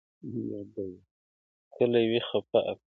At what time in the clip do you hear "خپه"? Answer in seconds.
2.27-2.59